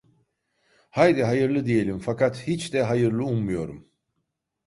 [0.89, 3.87] Haydi hayırlı diyelim- Fakat hiç de hayırlı ummuyorum.